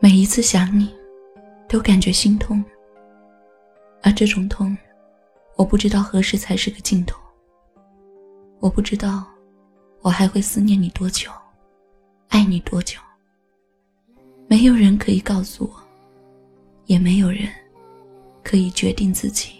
[0.00, 0.94] 每一次想你，
[1.68, 2.64] 都感觉心痛。
[4.00, 4.76] 而这种痛，
[5.56, 7.20] 我不知道何时才是个尽头。
[8.60, 9.26] 我不知道，
[10.00, 11.32] 我还会思念你多久，
[12.28, 13.00] 爱你多久。
[14.46, 15.82] 没有人可以告诉我，
[16.86, 17.48] 也没有人
[18.44, 19.50] 可以决定自己。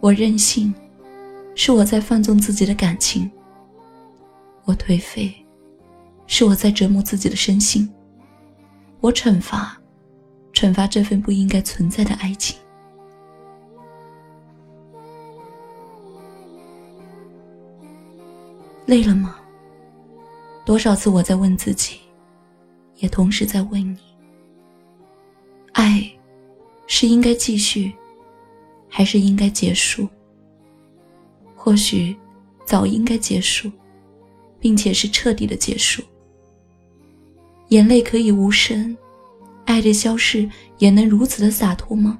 [0.00, 0.74] 我任性，
[1.62, 3.28] 是我在放纵自己的感情；
[4.64, 5.30] 我颓废，
[6.26, 7.86] 是我在折磨自己的身心；
[9.02, 9.78] 我惩罚，
[10.54, 12.56] 惩罚这份不应该存在的爱情。
[18.86, 19.36] 累了吗？
[20.64, 22.00] 多少次我在问自己，
[22.96, 23.98] 也同时在问你：
[25.72, 26.10] 爱，
[26.86, 27.92] 是应该继续？
[28.88, 30.08] 还是应该结束。
[31.62, 32.16] 或许，
[32.64, 33.70] 早应该结束，
[34.58, 36.02] 并且是彻底的结束。
[37.68, 38.96] 眼泪可以无声，
[39.66, 42.18] 爱的消逝也能如此的洒脱吗？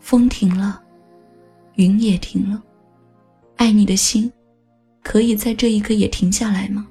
[0.00, 0.82] 风停了，
[1.76, 2.60] 云也停了，
[3.54, 4.30] 爱你的心，
[5.00, 6.88] 可以在这一刻也停下来吗？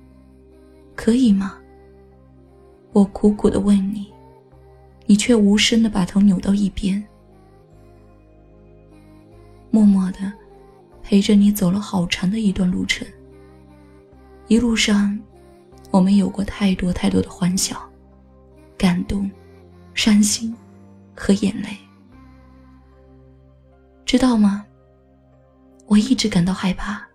[0.96, 1.60] 可以吗？
[2.94, 4.08] 我苦苦的问你，
[5.06, 7.04] 你却无声的把头扭到一边。
[9.70, 10.32] 默默的
[11.02, 13.08] 陪着你走了好长的一段路程。
[14.48, 15.18] 一路上，
[15.90, 17.82] 我们有过太多太多的欢笑、
[18.78, 19.30] 感动、
[19.94, 20.56] 伤心
[21.16, 21.70] 和眼泪。
[24.06, 24.66] 知道吗？
[25.88, 27.06] 我一直感到害怕。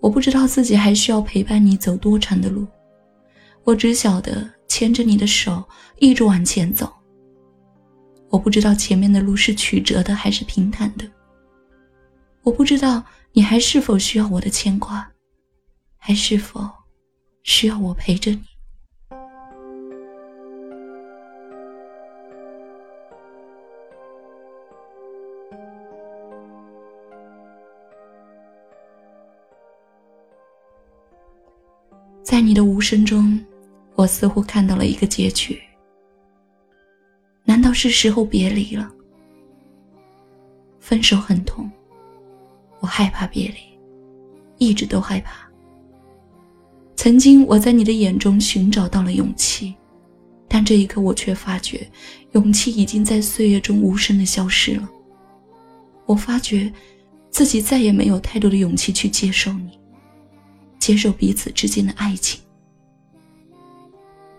[0.00, 2.66] 我不知道自己还需要陪伴你走多长的路，
[3.64, 5.64] 我只晓得牵着你的手
[5.98, 6.92] 一直往前走。
[8.28, 11.04] 我不知道前面的路是曲折的还是平坦的。
[12.44, 15.10] 我不知道你还是否需要我的牵挂，
[15.96, 16.60] 还是否
[17.42, 18.42] 需要我陪着你？
[32.22, 33.42] 在你的无声中，
[33.94, 35.58] 我似乎看到了一个结局。
[37.42, 38.90] 难道是时候别离了？
[40.78, 41.70] 分手很痛。
[42.84, 43.54] 我害怕别离，
[44.58, 45.48] 一直都害怕。
[46.94, 49.74] 曾经我在你的眼中寻找到了勇气，
[50.46, 51.90] 但这一刻我却发觉，
[52.32, 54.86] 勇气已经在岁月中无声的消失了。
[56.04, 56.70] 我发觉，
[57.30, 59.78] 自己再也没有太多的勇气去接受你，
[60.78, 62.38] 接受彼此之间的爱情。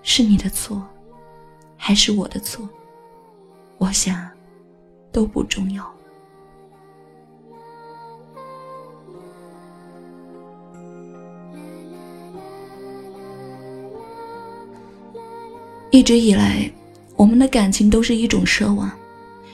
[0.03, 0.87] 是你的错，
[1.75, 2.69] 还是我的错？
[3.79, 4.29] 我想，
[5.11, 5.91] 都不重要。
[15.95, 16.69] 一直以来，
[17.15, 18.91] 我们的感情都是一种奢望，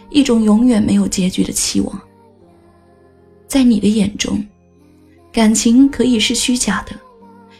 [0.09, 2.01] 一种永远没有结局的期望。
[3.47, 4.43] 在你的眼中，
[5.31, 6.99] 感情可以是虚假的，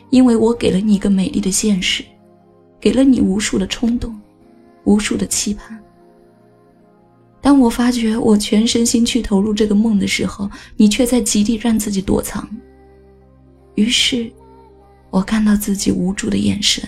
[0.09, 2.03] 因为我给了你一个美丽的现实，
[2.80, 4.19] 给了你无数的冲动，
[4.86, 5.80] 无数的期盼。
[7.40, 12.50] 当我发觉我全身心去投入这个梦的时候，你却在极力让自己躲藏。
[13.75, 14.28] 于是，
[15.12, 16.84] 我看到自己无助的眼神。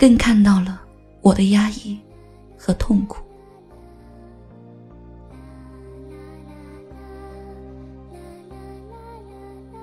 [0.00, 0.80] 更看到了
[1.20, 2.00] 我的压抑
[2.56, 3.22] 和痛苦。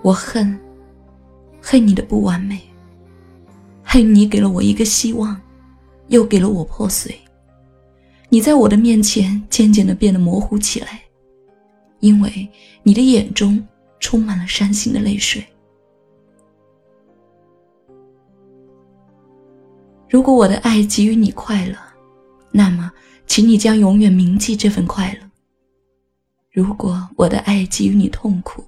[0.02, 0.60] 我恨，
[1.62, 2.60] 恨你的不完美，
[3.84, 5.40] 恨你给了我一个希望，
[6.08, 7.16] 又给了我破碎。
[8.28, 11.00] 你在我的面前渐渐的变得模糊起来，
[12.00, 12.50] 因为
[12.82, 13.64] 你的眼中
[14.00, 15.46] 充满了伤心的泪水。
[20.10, 21.76] 如果我的爱给予你快乐，
[22.52, 22.92] 那么，
[23.26, 25.30] 请你将永远铭记这份快乐。
[26.52, 28.64] 如果我的爱给予你痛苦，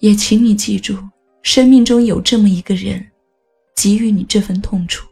[0.00, 0.96] 也请你记住，
[1.42, 3.04] 生命中有这么一个人，
[3.74, 5.08] 给予你这份痛楚。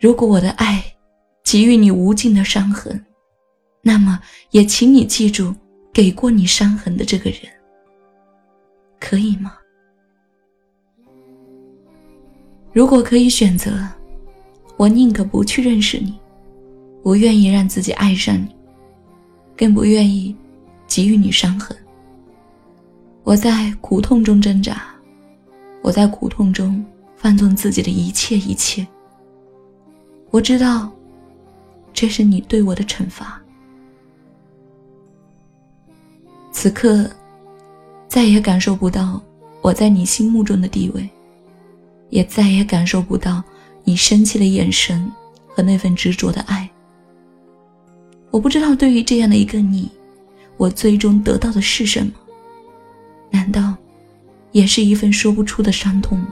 [0.00, 0.82] 如果我的爱
[1.44, 3.04] 给予你无尽的伤痕，
[3.82, 4.20] 那么，
[4.52, 5.54] 也请你记住，
[5.92, 7.40] 给过你伤痕的这个人，
[9.00, 9.54] 可以吗？
[12.72, 13.86] 如果可以选择，
[14.76, 16.18] 我宁可不去认识你，
[17.02, 18.48] 不愿意让自己爱上你，
[19.56, 20.34] 更不愿意
[20.88, 21.76] 给予你伤痕。
[23.24, 24.82] 我在苦痛中挣扎，
[25.82, 26.84] 我在苦痛中
[27.14, 28.86] 放纵自己的一切一切。
[30.30, 30.90] 我知道，
[31.92, 33.38] 这是你对我的惩罚。
[36.50, 37.08] 此刻，
[38.08, 39.20] 再也感受不到
[39.60, 41.08] 我在你心目中的地位，
[42.12, 43.42] 也再也感受不到
[43.84, 45.10] 你生气的眼神
[45.48, 46.68] 和那份执着的爱。
[48.30, 49.90] 我不知道对于这样的一个你，
[50.58, 52.12] 我最终得到的是什么？
[53.30, 53.74] 难道
[54.50, 56.28] 也是一份说不出的伤痛吗？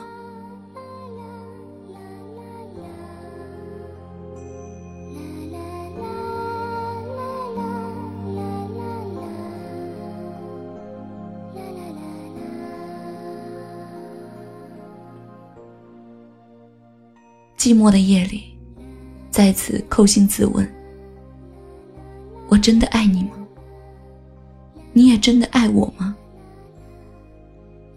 [17.60, 18.44] 寂寞的夜里，
[19.30, 20.66] 再次叩心自问：
[22.48, 23.32] 我真的爱你吗？
[24.94, 26.16] 你也真的爱我吗？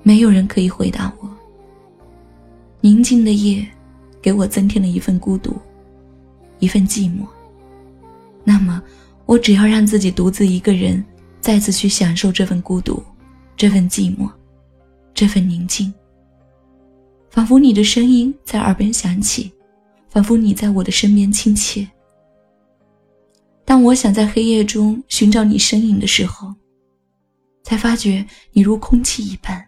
[0.01, 1.29] 没有人可以回答我。
[2.81, 3.65] 宁静的夜，
[4.21, 5.55] 给我增添了一份孤独，
[6.59, 7.25] 一份寂寞。
[8.43, 8.83] 那么，
[9.25, 11.01] 我只要让自己独自一个人，
[11.39, 13.01] 再次去享受这份孤独，
[13.55, 14.29] 这份寂寞，
[15.13, 15.93] 这份宁静。
[17.33, 19.51] 仿佛你的声音在耳边响起，
[20.07, 21.89] 仿佛你在我的身边亲切。
[23.65, 26.53] 当我想在黑夜中寻找你身影的时候，
[27.63, 29.67] 才发觉你如空气一般。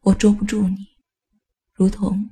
[0.00, 0.84] 我捉不住你，
[1.72, 2.28] 如同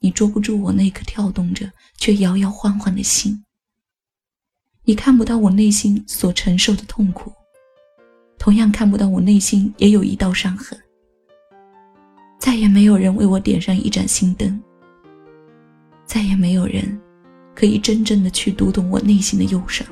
[0.00, 3.44] 你捉不住我那颗跳动着却摇摇晃晃的心。
[4.82, 7.32] 你看不到我内心所承受的痛苦，
[8.40, 10.76] 同样看不到我内心也有一道伤痕。
[12.38, 14.60] 再也没有人为我点上一盏心灯。
[16.06, 16.98] 再也没有人，
[17.54, 19.86] 可以真正的去读懂我内心的忧伤。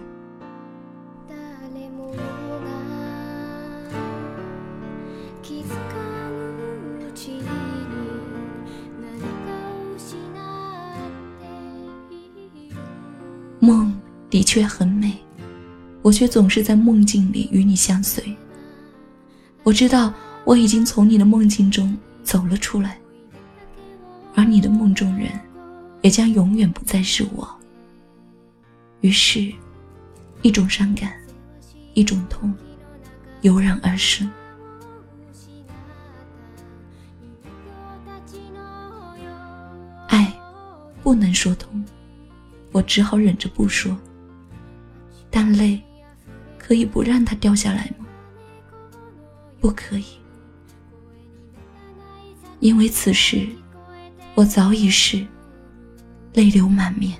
[13.59, 13.93] 梦
[14.31, 15.13] 的确很美，
[16.01, 18.25] 我却总是在梦境里与你相随。
[19.65, 20.15] 我知道
[20.45, 21.97] 我已经从你的梦境中。
[22.27, 22.99] 走了出来，
[24.35, 25.31] 而你的梦中人，
[26.03, 27.49] 也将永远不再是我。
[29.01, 29.53] 于是，
[30.43, 31.15] 一种伤感，
[31.95, 32.53] 一种痛，
[33.43, 34.29] 油然而生。
[40.09, 40.37] 爱，
[41.05, 41.85] 不能说通，
[42.73, 43.97] 我只好忍着不说。
[45.31, 45.81] 但泪，
[46.59, 48.05] 可以不让它掉下来吗？
[49.61, 50.07] 不可以。
[52.61, 53.47] 因为此时，
[54.35, 55.25] 我早已是
[56.35, 57.17] 泪流满面。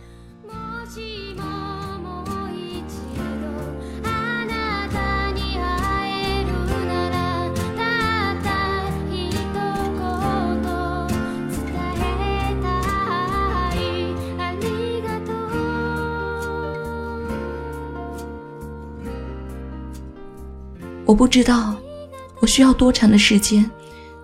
[21.05, 21.77] 我不知道，
[22.41, 23.71] 我需要多长的时间。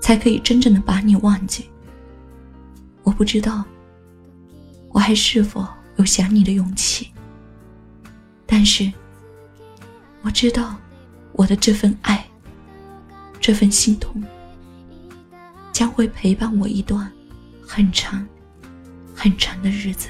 [0.02, 1.70] 才可以真正的把你忘记。
[3.04, 3.64] 我不知道，
[4.90, 5.66] 我还是否
[5.96, 7.10] 有想你的勇气。
[8.44, 8.93] 但是，
[10.20, 10.76] 我知道，
[11.32, 12.26] 我的这份爱，
[13.40, 14.22] 这份心痛，
[15.72, 17.10] 将会陪伴我一段
[17.66, 18.26] 很长、
[19.14, 20.08] 很长的日子。